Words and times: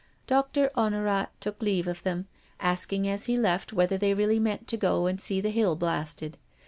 Doctor 0.25 0.71
Honorat 0.75 1.29
took 1.39 1.61
leave 1.61 1.87
of 1.87 2.01
them, 2.01 2.25
asking 2.59 3.07
as 3.07 3.25
he 3.25 3.37
left 3.37 3.71
whether 3.71 3.99
they 3.99 4.15
really 4.15 4.39
meant 4.39 4.67
to 4.69 4.75
go 4.77 5.05
and 5.05 5.21
see 5.21 5.39
the 5.39 5.51
hill 5.51 5.75
blasted. 5.75 6.39